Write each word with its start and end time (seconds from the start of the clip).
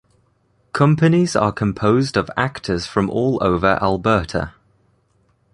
Companies 0.73 1.35
are 1.35 1.51
composed 1.51 2.17
of 2.17 2.31
actors 2.35 2.87
from 2.87 3.07
all 3.07 3.37
over 3.39 3.77
Alberta. 3.79 4.51